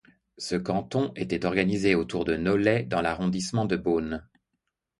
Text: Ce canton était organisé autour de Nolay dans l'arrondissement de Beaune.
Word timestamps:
Ce 0.39 0.55
canton 0.55 1.11
était 1.15 1.45
organisé 1.45 1.93
autour 1.93 2.25
de 2.25 2.35
Nolay 2.35 2.81
dans 2.85 3.01
l'arrondissement 3.03 3.65
de 3.65 3.75
Beaune. 3.75 4.27